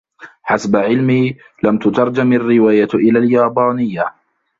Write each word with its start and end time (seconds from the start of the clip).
حسب 0.47 0.73
علمي، 0.87 1.37
لم 1.63 1.77
تترجم 1.77 2.33
الرواية 2.33 2.87
إلى 2.93 3.19
اليابانية. 3.19 4.13